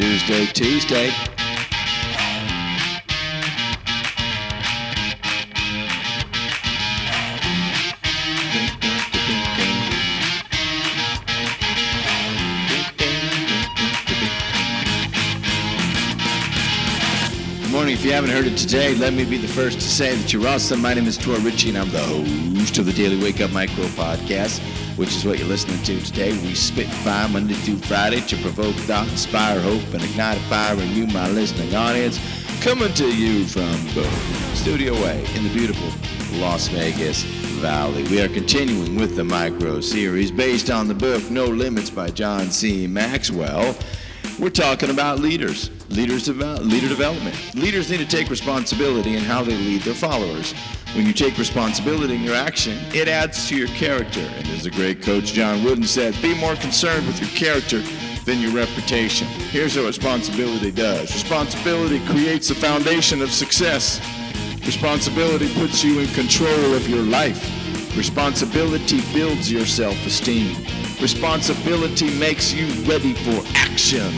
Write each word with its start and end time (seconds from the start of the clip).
Tuesday, 0.00 0.46
Tuesday. 0.46 1.39
Good 17.70 17.76
morning. 17.76 17.94
If 17.94 18.04
you 18.04 18.10
haven't 18.10 18.30
heard 18.30 18.46
it 18.46 18.58
today, 18.58 18.96
let 18.96 19.12
me 19.12 19.24
be 19.24 19.38
the 19.38 19.46
first 19.46 19.78
to 19.78 19.88
say 19.88 20.16
that 20.16 20.32
you're 20.32 20.44
awesome. 20.48 20.82
My 20.82 20.92
name 20.92 21.06
is 21.06 21.16
Troy 21.16 21.38
Ritchie, 21.38 21.68
and 21.68 21.78
I'm 21.78 21.88
the 21.90 22.00
host 22.58 22.78
of 22.78 22.86
the 22.86 22.92
Daily 22.92 23.16
Wake 23.22 23.40
Up 23.40 23.52
Micro 23.52 23.84
Podcast, 23.84 24.58
which 24.98 25.14
is 25.14 25.24
what 25.24 25.38
you're 25.38 25.46
listening 25.46 25.80
to 25.84 26.00
today. 26.00 26.32
We 26.32 26.56
spit 26.56 26.88
fire 26.88 27.28
Monday 27.28 27.54
through 27.54 27.76
Friday 27.76 28.22
to 28.22 28.36
provoke 28.42 28.74
thought, 28.74 29.08
inspire 29.08 29.60
hope, 29.60 29.84
and 29.94 30.02
ignite 30.02 30.36
a 30.36 30.40
fire 30.48 30.74
in 30.82 30.90
you, 30.96 31.06
my 31.06 31.28
listening 31.30 31.72
audience. 31.72 32.18
Coming 32.60 32.92
to 32.94 33.06
you 33.06 33.46
from 33.46 33.72
Studio 34.56 34.92
Way 34.94 35.24
in 35.36 35.44
the 35.44 35.50
beautiful 35.54 35.86
Las 36.40 36.66
Vegas 36.66 37.22
Valley. 37.22 38.02
We 38.02 38.20
are 38.20 38.28
continuing 38.28 38.96
with 38.96 39.14
the 39.14 39.22
micro 39.22 39.80
series 39.80 40.32
based 40.32 40.70
on 40.70 40.88
the 40.88 40.94
book 40.94 41.30
No 41.30 41.44
Limits 41.44 41.88
by 41.88 42.10
John 42.10 42.50
C. 42.50 42.88
Maxwell. 42.88 43.76
We're 44.40 44.50
talking 44.50 44.90
about 44.90 45.20
leaders, 45.20 45.70
leaders 45.90 46.28
devel- 46.28 46.64
leader 46.64 46.88
development. 46.88 47.36
Leaders 47.54 47.90
need 47.90 47.98
to 47.98 48.06
take 48.06 48.30
responsibility 48.30 49.16
in 49.16 49.24
how 49.24 49.42
they 49.42 49.56
lead 49.56 49.82
their 49.82 49.94
followers. 49.94 50.54
When 50.94 51.06
you 51.06 51.12
take 51.12 51.36
responsibility 51.38 52.14
in 52.14 52.22
your 52.22 52.34
action, 52.34 52.78
it 52.94 53.08
adds 53.08 53.48
to 53.48 53.56
your 53.56 53.68
character. 53.68 54.20
And 54.20 54.46
as 54.48 54.64
the 54.64 54.70
great 54.70 55.02
coach 55.02 55.32
John 55.32 55.62
Wooden 55.62 55.84
said, 55.84 56.20
be 56.22 56.34
more 56.34 56.56
concerned 56.56 57.06
with 57.06 57.20
your 57.20 57.30
character 57.30 57.82
than 58.24 58.40
your 58.40 58.52
reputation. 58.52 59.26
Here's 59.26 59.76
what 59.76 59.86
responsibility 59.86 60.70
does 60.70 61.12
responsibility 61.12 62.04
creates 62.06 62.48
the 62.48 62.54
foundation 62.54 63.22
of 63.22 63.30
success. 63.30 64.00
Responsibility 64.66 65.52
puts 65.54 65.82
you 65.82 66.00
in 66.00 66.08
control 66.08 66.74
of 66.74 66.88
your 66.88 67.02
life. 67.02 67.40
Responsibility 67.96 69.00
builds 69.12 69.50
your 69.50 69.66
self 69.66 69.96
esteem. 70.06 70.56
Responsibility 71.00 72.10
makes 72.18 72.52
you 72.52 72.66
ready 72.84 73.14
for 73.14 73.42
action, 73.56 74.12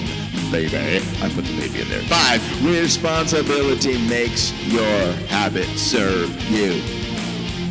baby. 0.52 0.76
I 1.22 1.30
put 1.30 1.46
the 1.46 1.56
baby 1.56 1.80
in 1.80 1.88
there. 1.88 2.02
Five, 2.02 2.40
responsibility 2.64 3.96
makes 4.06 4.52
your 4.64 5.12
habit 5.28 5.66
serve 5.78 6.30
you. 6.50 6.72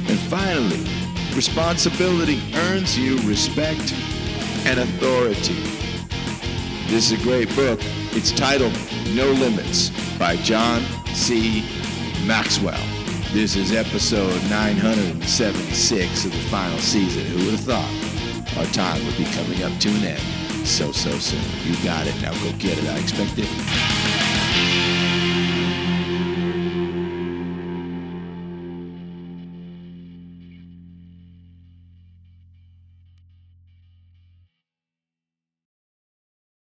And 0.09 0.19
finally, 0.27 0.83
responsibility 1.35 2.41
earns 2.55 2.97
you 2.97 3.19
respect 3.19 3.93
and 4.65 4.79
authority. 4.79 5.61
This 6.89 7.11
is 7.11 7.21
a 7.21 7.23
great 7.23 7.55
book. 7.55 7.79
It's 8.13 8.31
titled 8.31 8.73
No 9.09 9.27
Limits 9.31 9.91
by 10.17 10.37
John 10.37 10.81
C. 11.13 11.63
Maxwell. 12.25 12.83
This 13.31 13.55
is 13.55 13.73
episode 13.73 14.41
976 14.49 16.25
of 16.25 16.31
the 16.31 16.37
final 16.49 16.79
season. 16.79 17.25
Who 17.27 17.45
would 17.45 17.53
have 17.53 17.61
thought 17.61 18.57
our 18.57 18.65
time 18.73 19.05
would 19.05 19.17
be 19.17 19.25
coming 19.25 19.63
up 19.63 19.79
to 19.79 19.89
an 19.89 20.03
end 20.03 20.40
so, 20.65 20.91
so 20.91 21.11
soon? 21.19 21.41
You 21.63 21.75
got 21.83 22.07
it. 22.07 22.21
Now 22.21 22.33
go 22.33 22.51
get 22.57 22.77
it. 22.77 22.87
I 22.89 22.97
expect 22.97 23.33
it. 23.37 25.00